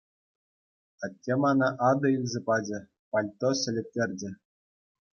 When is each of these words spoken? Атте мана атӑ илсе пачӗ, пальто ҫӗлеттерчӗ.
Атте 1.05 1.33
мана 1.41 1.67
атӑ 1.89 2.07
илсе 2.15 2.39
пачӗ, 2.47 2.79
пальто 3.11 3.49
ҫӗлеттерчӗ. 3.61 4.31